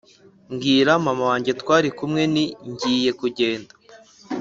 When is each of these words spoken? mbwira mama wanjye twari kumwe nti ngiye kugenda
mbwira 0.53 0.91
mama 1.05 1.23
wanjye 1.29 1.51
twari 1.61 1.89
kumwe 1.97 2.21
nti 2.33 2.45
ngiye 2.71 3.11
kugenda 3.19 3.73